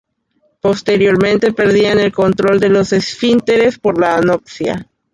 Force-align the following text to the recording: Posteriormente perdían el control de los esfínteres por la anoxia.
Posteriormente 0.61 1.53
perdían 1.53 1.99
el 1.99 2.11
control 2.11 2.59
de 2.59 2.69
los 2.69 2.91
esfínteres 2.91 3.77
por 3.77 3.99
la 4.01 4.17
anoxia. 4.17 4.87